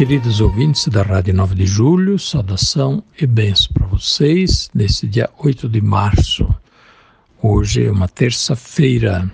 Queridos 0.00 0.40
ouvintes 0.40 0.88
da 0.88 1.02
Rádio 1.02 1.34
9 1.34 1.54
de 1.54 1.66
Julho, 1.66 2.18
saudação 2.18 3.04
e 3.20 3.26
bênção 3.26 3.70
para 3.74 3.86
vocês 3.86 4.70
nesse 4.72 5.06
dia 5.06 5.28
8 5.38 5.68
de 5.68 5.82
março. 5.82 6.48
Hoje 7.42 7.84
é 7.84 7.90
uma 7.90 8.08
terça-feira, 8.08 9.30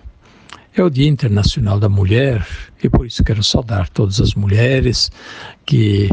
é 0.75 0.83
o 0.83 0.91
Dia 0.91 1.07
Internacional 1.07 1.79
da 1.79 1.89
Mulher 1.89 2.45
e 2.83 2.91
por 2.91 3.07
isso 3.07 3.23
quero 3.23 3.45
saudar 3.45 3.89
todas 3.91 4.21
as 4.21 4.35
mulheres 4.35 5.09
que 5.65 6.09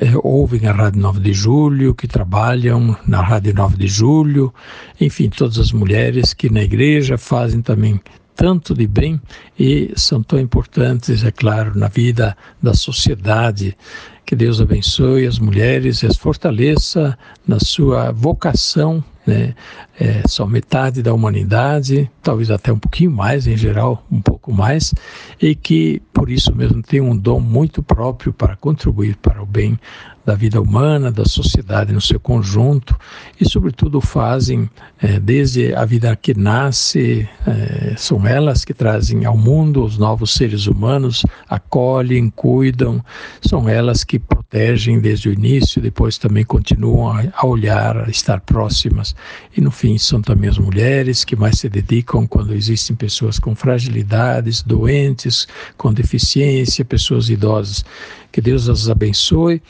é, 0.00 0.18
ouvem 0.24 0.66
a 0.66 0.72
Rádio 0.72 1.00
9 1.00 1.20
de 1.20 1.32
Julho, 1.32 1.94
que 1.94 2.08
trabalham 2.08 2.96
na 3.06 3.22
Rádio 3.22 3.54
9 3.54 3.76
de 3.76 3.86
Julho, 3.86 4.52
enfim, 5.00 5.28
todas 5.28 5.58
as 5.58 5.70
mulheres 5.70 6.34
que 6.34 6.50
na 6.50 6.64
igreja 6.64 7.16
fazem 7.16 7.62
também 7.62 8.00
tanto 8.34 8.74
de 8.74 8.86
bem 8.86 9.20
e 9.60 9.92
são 9.94 10.22
tão 10.22 10.40
importantes, 10.40 11.22
é 11.22 11.30
claro, 11.30 11.78
na 11.78 11.86
vida 11.86 12.34
da 12.62 12.72
sociedade. 12.72 13.76
Que 14.24 14.34
Deus 14.34 14.58
abençoe 14.58 15.26
as 15.26 15.38
mulheres 15.38 16.02
e 16.02 16.06
as 16.06 16.16
fortaleça 16.16 17.18
na 17.46 17.60
sua 17.60 18.10
vocação 18.10 19.04
né? 19.26 19.54
É, 19.98 20.22
são 20.26 20.46
metade 20.46 21.02
da 21.02 21.12
humanidade, 21.12 22.10
talvez 22.22 22.50
até 22.50 22.72
um 22.72 22.78
pouquinho 22.78 23.10
mais, 23.10 23.46
em 23.46 23.56
geral, 23.56 24.04
um 24.10 24.20
pouco 24.20 24.50
mais, 24.50 24.94
e 25.40 25.54
que 25.54 26.00
por 26.12 26.30
isso 26.30 26.54
mesmo 26.54 26.82
tem 26.82 27.02
um 27.02 27.14
dom 27.16 27.38
muito 27.38 27.82
próprio 27.82 28.32
para 28.32 28.56
contribuir 28.56 29.16
para 29.16 29.42
o 29.42 29.46
bem 29.46 29.78
da 30.24 30.34
vida 30.34 30.60
humana, 30.60 31.12
da 31.12 31.24
sociedade 31.24 31.92
no 31.92 32.00
seu 32.00 32.18
conjunto, 32.18 32.98
e 33.38 33.48
sobretudo 33.48 34.00
fazem 34.00 34.70
é, 35.02 35.20
desde 35.20 35.74
a 35.74 35.84
vida 35.84 36.14
que 36.16 36.32
nasce, 36.32 37.28
é, 37.46 37.94
são 37.96 38.26
elas 38.26 38.64
que 38.64 38.72
trazem 38.72 39.26
ao 39.26 39.36
mundo 39.36 39.49
os 39.50 39.98
novos 39.98 40.32
seres 40.32 40.66
humanos, 40.66 41.24
acolhem, 41.48 42.30
cuidam, 42.30 43.04
são 43.40 43.68
elas 43.68 44.04
que 44.04 44.18
protegem 44.18 45.00
desde 45.00 45.28
o 45.28 45.32
início, 45.32 45.82
depois 45.82 46.18
também 46.18 46.44
continuam 46.44 47.08
a, 47.08 47.24
a 47.34 47.46
olhar, 47.46 47.96
a 47.96 48.10
estar 48.10 48.40
próximas. 48.40 49.14
E 49.56 49.60
no 49.60 49.70
fim, 49.70 49.98
são 49.98 50.22
também 50.22 50.48
as 50.48 50.58
mulheres 50.58 51.24
que 51.24 51.34
mais 51.34 51.58
se 51.58 51.68
dedicam 51.68 52.26
quando 52.26 52.54
existem 52.54 52.94
pessoas 52.94 53.38
com 53.38 53.54
fragilidades, 53.54 54.62
doentes, 54.62 55.48
com 55.76 55.92
deficiência, 55.92 56.84
pessoas 56.84 57.28
idosas. 57.28 57.84
Que 58.30 58.40
Deus 58.40 58.68
as 58.68 58.88
abençoe 58.88 59.60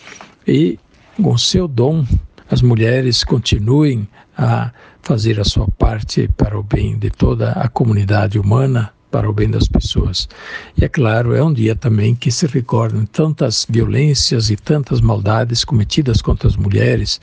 e, 0.47 0.79
com 1.23 1.37
seu 1.39 1.67
dom, 1.67 2.05
as 2.51 2.61
mulheres 2.61 3.23
continuem 3.23 4.09
a 4.37 4.73
fazer 5.03 5.39
a 5.41 5.45
sua 5.45 5.69
parte 5.69 6.29
para 6.37 6.59
o 6.59 6.63
bem 6.63 6.99
de 6.99 7.11
toda 7.11 7.53
a 7.53 7.69
comunidade 7.69 8.39
humana, 8.39 8.93
para 9.11 9.29
o 9.29 9.33
bem 9.33 9.51
das 9.51 9.67
pessoas. 9.67 10.29
E 10.77 10.85
é 10.85 10.89
claro, 10.89 11.35
é 11.35 11.43
um 11.43 11.53
dia 11.53 11.75
também 11.75 12.15
que 12.15 12.31
se 12.31 12.47
recordam 12.47 13.05
tantas 13.07 13.67
violências 13.69 14.51
e 14.51 14.57
tantas 14.57 15.01
maldades 15.01 15.65
cometidas 15.65 16.23
contra 16.23 16.49
as 16.49 16.57
mulheres. 16.57 17.21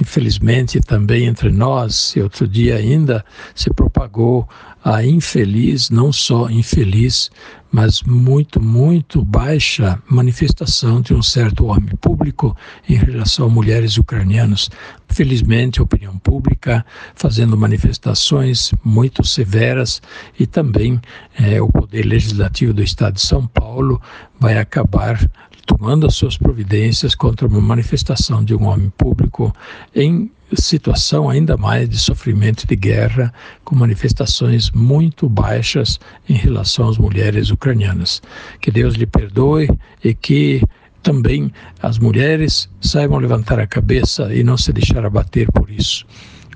Infelizmente, 0.00 0.80
também 0.80 1.26
entre 1.26 1.50
nós, 1.50 2.14
e 2.16 2.20
outro 2.20 2.46
dia 2.46 2.76
ainda 2.76 3.24
se 3.54 3.70
propagou 3.70 4.48
a 4.84 5.04
infeliz, 5.04 5.90
não 5.90 6.12
só 6.12 6.48
infeliz, 6.48 7.30
mas 7.70 8.02
muito, 8.02 8.60
muito 8.60 9.22
baixa 9.22 10.02
manifestação 10.08 11.00
de 11.00 11.14
um 11.14 11.22
certo 11.22 11.66
homem 11.66 11.94
público 12.00 12.56
em 12.88 12.94
relação 12.94 13.46
a 13.46 13.50
mulheres 13.50 13.96
ucranianas. 13.96 14.70
Felizmente, 15.10 15.80
a 15.80 15.82
opinião 15.82 16.16
pública 16.18 16.86
fazendo 17.14 17.56
manifestações 17.56 18.72
muito 18.82 19.26
severas 19.26 20.00
e 20.38 20.46
também 20.46 21.00
é, 21.38 21.60
o 21.60 21.68
Poder 21.68 22.06
Legislativo 22.06 22.72
do 22.72 22.82
Estado 22.82 23.14
de 23.14 23.20
São 23.20 23.46
Paulo 23.46 24.00
vai 24.38 24.56
acabar 24.56 25.18
tomando 25.66 26.06
as 26.06 26.14
suas 26.14 26.38
providências 26.38 27.14
contra 27.14 27.46
uma 27.46 27.60
manifestação 27.60 28.44
de 28.44 28.54
um 28.54 28.66
homem 28.66 28.90
público 28.96 29.54
em 29.94 30.30
situação 30.54 31.28
ainda 31.28 31.56
mais 31.56 31.88
de 31.88 31.98
sofrimento 31.98 32.66
de 32.66 32.74
guerra, 32.74 33.32
com 33.64 33.76
manifestações 33.76 34.70
muito 34.70 35.28
baixas 35.28 35.98
em 36.28 36.34
relação 36.34 36.88
às 36.88 36.98
mulheres 36.98 37.50
ucranianas. 37.50 38.20
Que 38.60 38.70
Deus 38.70 38.94
lhe 38.94 39.06
perdoe 39.06 39.68
e 40.02 40.14
que 40.14 40.62
também 41.02 41.52
as 41.82 41.98
mulheres 41.98 42.68
saibam 42.80 43.18
levantar 43.18 43.58
a 43.58 43.66
cabeça 43.66 44.34
e 44.34 44.42
não 44.42 44.56
se 44.56 44.72
deixar 44.72 45.04
abater 45.04 45.50
por 45.52 45.70
isso. 45.70 46.06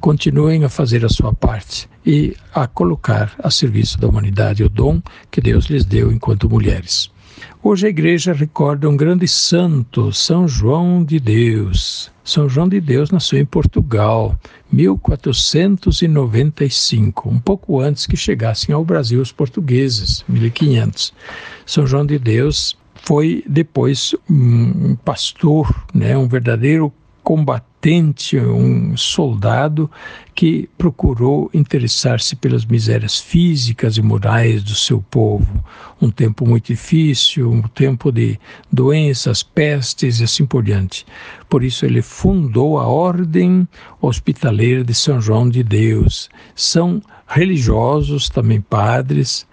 Continuem 0.01 0.65
a 0.65 0.69
fazer 0.69 1.05
a 1.05 1.09
sua 1.09 1.33
parte 1.33 1.89
e 2.05 2.37
a 2.55 2.67
colocar 2.67 3.33
a 3.39 3.51
serviço 3.51 3.99
da 3.99 4.07
humanidade 4.07 4.63
o 4.63 4.69
dom 4.69 5.01
que 5.31 5.41
Deus 5.41 5.67
lhes 5.67 5.85
deu 5.85 6.13
enquanto 6.13 6.51
mulheres. 6.51 7.11
Hoje 7.63 7.87
a 7.87 7.91
igreja 7.91 8.35
recorda 8.35 8.89
um 8.89 8.97
grande 8.97 9.27
santo, 9.27 10.13
São 10.13 10.47
João 10.47 11.03
de 11.03 11.19
Deus. 11.19 12.13
São 12.23 12.49
João 12.49 12.69
de 12.69 12.81
Deus 12.81 13.11
nasceu 13.11 13.39
em 13.39 13.47
Portugal, 13.47 14.39
1495, 14.71 17.29
um 17.29 17.39
pouco 17.39 17.81
antes 17.81 18.07
que 18.07 18.17
chegassem 18.17 18.75
ao 18.75 18.85
Brasil 18.85 19.21
os 19.21 19.33
portugueses, 19.33 20.25
1500. 20.29 21.13
São 21.65 21.87
João 21.87 22.05
de 22.05 22.19
Deus 22.19 22.77
foi 23.05 23.45
depois 23.47 24.15
um 24.29 24.97
pastor, 24.97 25.73
né, 25.93 26.17
um 26.17 26.27
verdadeiro 26.27 26.93
combatente, 27.23 28.39
um 28.39 28.97
soldado 28.97 29.91
que 30.35 30.69
procurou 30.77 31.51
interessar-se 31.55 32.37
pelas 32.37 32.65
misérias 32.65 33.19
físicas 33.19 33.97
e 33.97 34.03
morais 34.03 34.63
do 34.63 34.75
seu 34.75 35.03
povo. 35.03 35.65
Um 36.01 36.11
tempo 36.11 36.47
muito 36.47 36.67
difícil, 36.67 37.51
um 37.51 37.63
tempo 37.63 38.11
de 38.11 38.39
doenças, 38.71 39.43
pestes 39.43 40.21
e 40.21 40.25
assim 40.25 40.45
por 40.45 40.63
diante. 40.63 41.07
Por 41.49 41.63
isso 41.63 41.85
ele 41.87 42.03
fundou 42.03 42.79
a 42.79 42.87
Ordem 42.87 43.67
Hospitaleira 44.01 44.85
de 44.85 44.95
São 44.95 45.21
João 45.21 45.49
de 45.49 45.63
Deus. 45.63 46.29
São 46.55 47.03
religiosos, 47.27 48.29
também 48.29 48.61
padres 48.61 49.47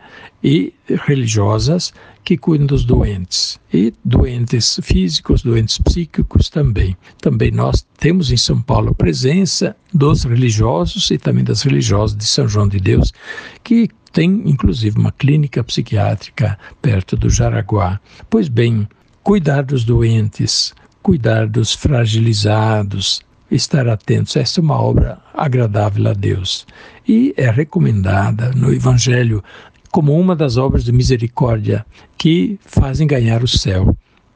e 0.43 0.73
religiosas 1.05 1.93
que 2.23 2.37
cuidam 2.37 2.67
dos 2.67 2.85
doentes 2.85 3.59
e 3.73 3.93
doentes 4.03 4.79
físicos, 4.83 5.41
doentes 5.41 5.77
psíquicos 5.77 6.49
também. 6.49 6.95
Também 7.19 7.51
nós 7.51 7.85
temos 7.97 8.31
em 8.31 8.37
São 8.37 8.61
Paulo 8.61 8.89
a 8.89 8.93
presença 8.93 9.75
dos 9.93 10.23
religiosos 10.23 11.09
e 11.11 11.17
também 11.17 11.43
das 11.43 11.63
religiosas 11.63 12.15
de 12.15 12.25
São 12.25 12.47
João 12.47 12.67
de 12.67 12.79
Deus, 12.79 13.11
que 13.63 13.89
tem 14.11 14.43
inclusive 14.45 14.99
uma 14.99 15.11
clínica 15.11 15.63
psiquiátrica 15.63 16.57
perto 16.81 17.15
do 17.15 17.29
Jaraguá. 17.29 17.99
Pois 18.29 18.47
bem, 18.47 18.87
cuidar 19.23 19.63
dos 19.63 19.83
doentes, 19.83 20.73
cuidar 21.01 21.47
dos 21.47 21.73
fragilizados, 21.73 23.21
estar 23.49 23.87
atentos. 23.87 24.35
Esta 24.35 24.59
é 24.59 24.63
uma 24.63 24.79
obra 24.79 25.19
agradável 25.33 26.09
a 26.09 26.13
Deus 26.13 26.65
e 27.07 27.33
é 27.37 27.49
recomendada 27.49 28.51
no 28.51 28.73
Evangelho 28.73 29.43
como 29.91 30.17
uma 30.17 30.35
das 30.35 30.57
obras 30.57 30.83
de 30.83 30.91
misericórdia 30.91 31.85
que 32.17 32.59
fazem 32.65 33.05
ganhar 33.05 33.43
o 33.43 33.47
céu. 33.47 33.95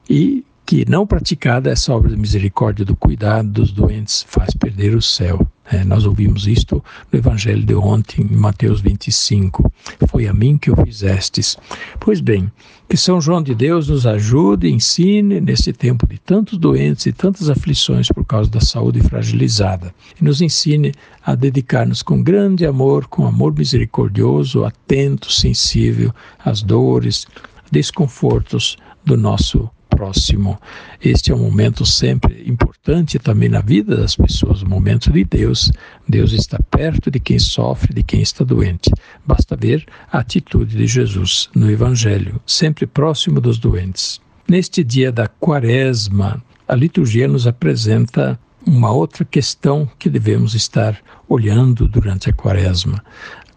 E 0.09 0.45
que 0.65 0.89
não 0.89 1.05
praticada 1.05 1.69
essa 1.69 1.93
obra 1.93 2.09
de 2.09 2.17
misericórdia 2.17 2.83
do 2.83 2.95
cuidado 2.95 3.49
dos 3.49 3.71
doentes 3.71 4.25
faz 4.27 4.53
perder 4.53 4.95
o 4.95 5.01
céu. 5.01 5.47
É, 5.71 5.83
nós 5.83 6.05
ouvimos 6.05 6.47
isto 6.47 6.83
no 7.11 7.17
Evangelho 7.17 7.63
de 7.63 7.73
ontem, 7.73 8.21
em 8.21 8.35
Mateus 8.35 8.81
25. 8.81 9.71
Foi 10.07 10.27
a 10.27 10.33
mim 10.33 10.57
que 10.57 10.69
o 10.69 10.75
fizestes. 10.75 11.57
Pois 11.99 12.21
bem, 12.21 12.51
que 12.87 12.95
São 12.95 13.19
João 13.19 13.41
de 13.41 13.55
Deus 13.55 13.89
nos 13.89 14.05
ajude 14.05 14.69
ensine 14.69 15.41
nesse 15.41 15.73
tempo 15.73 16.07
de 16.07 16.19
tantos 16.19 16.57
doentes 16.59 17.07
e 17.07 17.11
tantas 17.11 17.49
aflições 17.49 18.09
por 18.09 18.23
causa 18.23 18.49
da 18.49 18.61
saúde 18.61 19.01
fragilizada. 19.01 19.93
E 20.19 20.23
nos 20.23 20.39
ensine 20.39 20.93
a 21.23 21.33
dedicar-nos 21.33 22.03
com 22.03 22.21
grande 22.21 22.65
amor, 22.65 23.07
com 23.07 23.25
amor 23.25 23.57
misericordioso, 23.57 24.63
atento, 24.63 25.31
sensível 25.31 26.13
às 26.43 26.61
dores, 26.61 27.25
desconfortos 27.71 28.77
do 29.03 29.17
nosso 29.17 29.69
próximo. 29.95 30.59
Este 31.01 31.31
é 31.31 31.35
um 31.35 31.39
momento 31.39 31.85
sempre 31.85 32.43
importante 32.45 33.17
também 33.17 33.47
na 33.47 33.61
vida 33.61 33.95
das 33.95 34.15
pessoas, 34.15 34.61
o 34.61 34.69
momento 34.69 35.11
de 35.11 35.23
Deus. 35.23 35.71
Deus 36.07 36.33
está 36.33 36.59
perto 36.69 37.09
de 37.09 37.19
quem 37.19 37.39
sofre, 37.39 37.93
de 37.93 38.03
quem 38.03 38.21
está 38.21 38.43
doente. 38.43 38.91
Basta 39.25 39.55
ver 39.55 39.85
a 40.11 40.19
atitude 40.19 40.75
de 40.75 40.85
Jesus 40.85 41.49
no 41.55 41.71
Evangelho, 41.71 42.41
sempre 42.45 42.85
próximo 42.85 43.39
dos 43.39 43.57
doentes. 43.57 44.19
Neste 44.47 44.83
dia 44.83 45.11
da 45.11 45.27
Quaresma, 45.27 46.43
a 46.67 46.75
liturgia 46.75 47.27
nos 47.27 47.47
apresenta 47.47 48.37
uma 48.65 48.91
outra 48.91 49.23
questão 49.23 49.87
que 49.97 50.09
devemos 50.09 50.55
estar 50.55 50.97
olhando 51.29 51.87
durante 51.87 52.29
a 52.29 52.33
quaresma. 52.33 53.03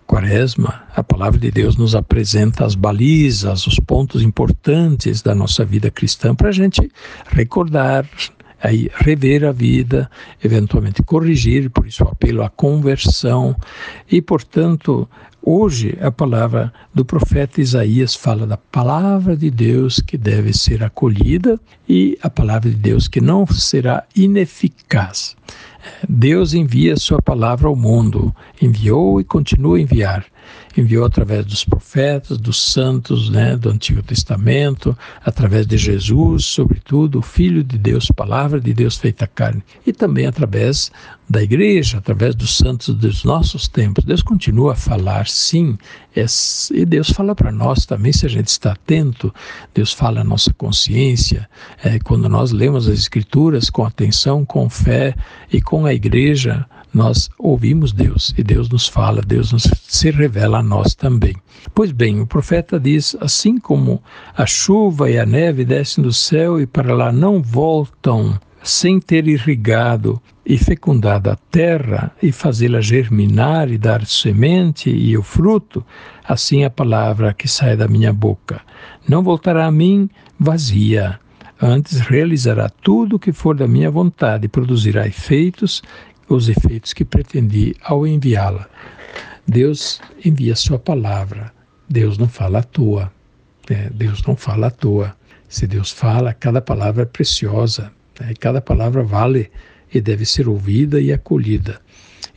Quaresma, 0.08 0.84
a 0.96 1.04
palavra 1.04 1.38
de 1.38 1.50
Deus 1.50 1.76
nos 1.76 1.94
apresenta 1.94 2.64
as 2.64 2.74
balizas, 2.74 3.66
os 3.66 3.78
pontos 3.78 4.22
importantes 4.22 5.20
da 5.20 5.34
nossa 5.34 5.66
vida 5.66 5.90
cristã 5.90 6.34
para 6.34 6.48
a 6.48 6.52
gente 6.52 6.90
recordar, 7.26 8.08
aí 8.58 8.90
rever 8.94 9.44
a 9.44 9.52
vida, 9.52 10.10
eventualmente 10.42 11.02
corrigir, 11.02 11.68
por 11.68 11.86
isso 11.86 12.04
o 12.04 12.08
apelo 12.08 12.42
à 12.42 12.48
conversão. 12.48 13.54
E, 14.10 14.22
portanto, 14.22 15.06
hoje 15.42 15.98
a 16.00 16.10
palavra 16.10 16.72
do 16.94 17.04
profeta 17.04 17.60
Isaías 17.60 18.14
fala 18.14 18.46
da 18.46 18.56
palavra 18.56 19.36
de 19.36 19.50
Deus 19.50 20.00
que 20.00 20.16
deve 20.16 20.54
ser 20.54 20.82
acolhida 20.82 21.60
e 21.86 22.18
a 22.22 22.30
palavra 22.30 22.70
de 22.70 22.76
Deus 22.76 23.08
que 23.08 23.20
não 23.20 23.46
será 23.46 24.04
ineficaz. 24.16 25.36
Deus 26.08 26.54
envia 26.54 26.96
sua 26.96 27.20
palavra 27.20 27.68
ao 27.68 27.76
mundo, 27.76 28.34
enviou 28.60 29.20
e 29.20 29.24
continua 29.24 29.76
a 29.76 29.80
enviar. 29.80 30.24
Enviou 30.76 31.04
através 31.04 31.44
dos 31.44 31.64
profetas, 31.64 32.38
dos 32.38 32.62
santos 32.62 33.28
né, 33.28 33.56
do 33.56 33.68
Antigo 33.68 34.02
Testamento, 34.02 34.96
através 35.24 35.66
de 35.66 35.76
Jesus, 35.76 36.44
sobretudo, 36.44 37.18
o 37.18 37.22
Filho 37.22 37.64
de 37.64 37.76
Deus, 37.76 38.08
palavra 38.14 38.60
de 38.60 38.72
Deus 38.72 38.96
feita 38.96 39.26
carne, 39.26 39.62
e 39.86 39.92
também 39.92 40.26
através 40.26 40.90
da 41.28 41.42
igreja, 41.42 41.98
através 41.98 42.34
dos 42.34 42.56
santos 42.56 42.94
dos 42.94 43.24
nossos 43.24 43.68
tempos. 43.68 44.04
Deus 44.04 44.22
continua 44.22 44.72
a 44.72 44.76
falar, 44.76 45.26
sim, 45.26 45.76
e 46.72 46.84
Deus 46.84 47.10
fala 47.10 47.34
para 47.34 47.52
nós 47.52 47.84
também, 47.86 48.12
se 48.12 48.26
a 48.26 48.28
gente 48.28 48.48
está 48.48 48.72
atento, 48.72 49.32
Deus 49.74 49.92
fala 49.92 50.20
a 50.20 50.24
nossa 50.24 50.52
consciência. 50.52 51.48
É, 51.82 51.98
quando 51.98 52.28
nós 52.28 52.52
lemos 52.52 52.88
as 52.88 52.98
Escrituras 52.98 53.70
com 53.70 53.84
atenção, 53.84 54.44
com 54.44 54.68
fé 54.68 55.14
e 55.52 55.60
com 55.60 55.86
a 55.86 55.94
igreja, 55.94 56.66
nós 56.92 57.28
ouvimos 57.38 57.92
Deus 57.92 58.34
e 58.36 58.42
Deus 58.42 58.68
nos 58.68 58.88
fala, 58.88 59.20
Deus 59.20 59.52
nos, 59.52 59.68
se 59.86 60.10
revela 60.10 60.58
a 60.58 60.62
nós 60.62 60.94
também. 60.94 61.36
Pois 61.74 61.92
bem, 61.92 62.20
o 62.20 62.26
profeta 62.26 62.80
diz: 62.80 63.16
assim 63.20 63.58
como 63.58 64.02
a 64.36 64.46
chuva 64.46 65.10
e 65.10 65.18
a 65.18 65.26
neve 65.26 65.64
descem 65.64 66.02
do 66.02 66.12
céu 66.12 66.60
e 66.60 66.66
para 66.66 66.94
lá 66.94 67.12
não 67.12 67.42
voltam 67.42 68.38
sem 68.68 69.00
ter 69.00 69.26
irrigado 69.26 70.20
e 70.44 70.56
fecundado 70.58 71.30
a 71.30 71.36
terra 71.50 72.10
e 72.22 72.32
fazê-la 72.32 72.80
germinar 72.80 73.70
e 73.70 73.78
dar 73.78 74.06
semente 74.06 74.90
e 74.90 75.16
o 75.16 75.22
fruto, 75.22 75.84
assim 76.24 76.64
a 76.64 76.70
palavra 76.70 77.34
que 77.34 77.46
sai 77.48 77.76
da 77.76 77.86
minha 77.86 78.12
boca 78.12 78.60
não 79.08 79.22
voltará 79.22 79.66
a 79.66 79.72
mim 79.72 80.08
vazia. 80.38 81.18
Antes 81.60 81.98
realizará 81.98 82.68
tudo 82.68 83.16
o 83.16 83.18
que 83.18 83.32
for 83.32 83.56
da 83.56 83.66
minha 83.66 83.90
vontade 83.90 84.44
e 84.44 84.48
produzirá 84.48 85.06
efeitos 85.06 85.82
os 86.28 86.48
efeitos 86.48 86.92
que 86.92 87.04
pretendi 87.04 87.74
ao 87.82 88.06
enviá-la. 88.06 88.68
Deus 89.46 90.00
envia 90.22 90.54
sua 90.54 90.78
palavra. 90.78 91.52
Deus 91.88 92.18
não 92.18 92.28
fala 92.28 92.58
à 92.58 92.62
toa. 92.62 93.10
Né? 93.68 93.88
Deus 93.92 94.22
não 94.26 94.36
fala 94.36 94.66
à 94.66 94.70
toa. 94.70 95.16
Se 95.48 95.66
Deus 95.66 95.90
fala, 95.90 96.34
cada 96.34 96.60
palavra 96.60 97.04
é 97.04 97.06
preciosa. 97.06 97.90
Né? 98.20 98.34
Cada 98.38 98.60
palavra 98.60 99.02
vale 99.02 99.50
e 99.92 100.00
deve 100.00 100.24
ser 100.24 100.48
ouvida 100.48 101.00
e 101.00 101.12
acolhida. 101.12 101.80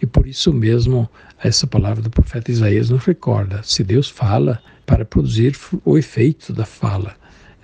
E 0.01 0.05
por 0.05 0.27
isso 0.27 0.53
mesmo, 0.53 1.09
essa 1.43 1.67
palavra 1.67 2.01
do 2.01 2.09
profeta 2.09 2.51
Isaías 2.51 2.89
nos 2.89 3.03
recorda: 3.05 3.61
se 3.63 3.83
Deus 3.83 4.09
fala, 4.09 4.61
para 4.85 5.05
produzir 5.05 5.55
o 5.85 5.97
efeito 5.97 6.51
da 6.51 6.65
fala. 6.65 7.15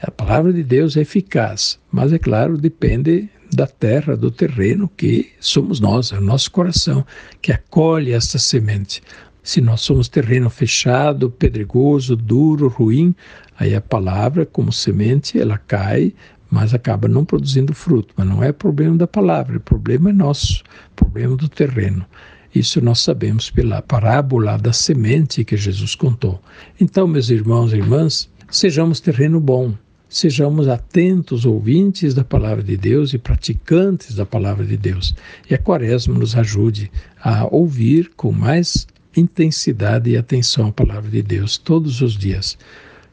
A 0.02 0.12
palavra 0.12 0.54
de 0.54 0.64
Deus 0.64 0.96
é 0.96 1.02
eficaz, 1.02 1.80
mas 1.92 2.14
é 2.14 2.20
claro, 2.20 2.58
depende 2.58 3.30
da 3.52 3.66
terra, 3.66 4.16
do 4.16 4.30
terreno 4.30 4.90
que 4.96 5.32
somos 5.40 5.80
nós, 5.80 6.12
é 6.12 6.18
o 6.18 6.22
nosso 6.22 6.52
coração 6.52 7.06
que 7.42 7.52
acolhe 7.52 8.12
esta 8.12 8.38
semente. 8.38 9.02
Se 9.42 9.60
nós 9.62 9.82
somos 9.82 10.08
terreno 10.08 10.50
fechado, 10.50 11.32
pedregoso, 11.32 12.16
duro, 12.16 12.68
ruim, 12.68 13.16
aí 13.58 13.74
a 13.74 13.82
palavra, 13.82 14.46
como 14.46 14.72
semente, 14.72 15.40
ela 15.40 15.58
cai, 15.58 16.14
mas 16.50 16.74
acaba 16.74 17.08
não 17.08 17.26
produzindo 17.26 17.74
fruto. 17.74 18.14
Mas 18.18 18.28
não 18.28 18.44
é 18.44 18.52
problema 18.52 18.98
da 18.98 19.08
palavra, 19.08 19.58
o 19.58 19.62
problema 19.62 20.10
é 20.10 20.14
nosso, 20.14 20.64
problema 20.96 21.36
do 21.36 21.50
terreno. 21.50 22.06
Isso 22.54 22.82
nós 22.82 23.00
sabemos 23.00 23.52
pela 23.52 23.82
parábola 23.82 24.58
da 24.58 24.74
semente 24.74 25.44
que 25.44 25.58
Jesus 25.58 25.94
contou. 25.96 26.42
Então, 26.80 27.08
meus 27.08 27.30
irmãos 27.30 27.72
e 27.72 27.78
irmãs, 27.78 28.30
sejamos 28.50 29.00
terreno 29.00 29.40
bom, 29.40 29.74
sejamos 30.10 30.68
atentos 30.68 31.46
ouvintes 31.46 32.14
da 32.14 32.24
palavra 32.24 32.64
de 32.64 32.78
Deus 32.78 33.14
e 33.14 33.18
praticantes 33.18 34.16
da 34.16 34.26
palavra 34.26 34.66
de 34.66 34.78
Deus. 34.78 35.14
E 35.50 35.54
a 35.54 35.58
Quaresma 35.58 36.18
nos 36.18 36.36
ajude 36.36 36.90
a 37.22 37.46
ouvir 37.54 38.12
com 38.16 38.32
mais 38.32 38.88
intensidade 39.16 40.10
e 40.10 40.18
atenção 40.18 40.68
a 40.68 40.72
palavra 40.72 41.10
de 41.10 41.22
Deus 41.22 41.58
todos 41.58 42.02
os 42.02 42.18
dias. 42.18 42.58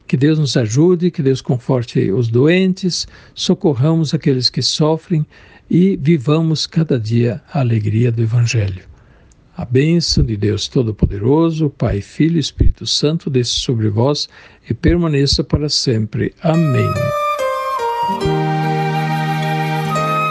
Que 0.06 0.16
Deus 0.16 0.38
nos 0.38 0.56
ajude, 0.56 1.10
que 1.10 1.22
Deus 1.22 1.40
conforte 1.40 2.10
os 2.10 2.28
doentes, 2.28 3.06
socorramos 3.34 4.12
aqueles 4.12 4.50
que 4.50 4.62
sofrem 4.62 5.26
e 5.70 5.96
vivamos 5.96 6.66
cada 6.66 6.98
dia 6.98 7.42
a 7.52 7.60
alegria 7.60 8.12
do 8.12 8.22
Evangelho. 8.22 8.84
A 9.56 9.64
bênção 9.64 10.24
de 10.24 10.36
Deus 10.36 10.66
Todo-Poderoso, 10.66 11.70
Pai, 11.70 12.00
Filho 12.00 12.36
e 12.36 12.40
Espírito 12.40 12.86
Santo, 12.86 13.30
desça 13.30 13.54
sobre 13.54 13.88
vós 13.88 14.28
e 14.68 14.74
permaneça 14.74 15.44
para 15.44 15.68
sempre. 15.68 16.34
Amém. 16.42 16.90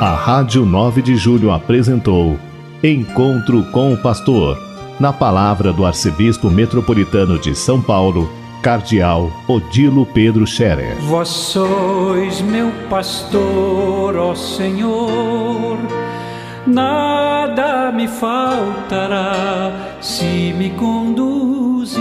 A 0.02 0.14
Rádio 0.14 0.66
9 0.66 1.02
de 1.02 1.16
Julho 1.16 1.52
apresentou 1.52 2.38
Encontro 2.84 3.64
com 3.72 3.94
o 3.94 3.98
Pastor, 3.98 4.62
na 5.00 5.14
palavra 5.14 5.72
do 5.72 5.86
Arcebispo 5.86 6.50
Metropolitano 6.50 7.40
de 7.40 7.56
São 7.56 7.81
Paulo, 7.81 8.30
Cardeal 8.63 9.30
Odilo 9.45 10.06
Pedro 10.06 10.48
Scherer. 10.48 10.95
Vós 11.01 11.27
sois 11.27 12.39
meu 12.39 12.71
pastor, 12.89 14.15
ó 14.15 14.33
Senhor 14.33 15.77
nada 16.65 17.92
me 17.92 18.07
faltará 18.07 19.98
se 20.00 20.54
me 20.57 20.69
conduz 20.71 21.98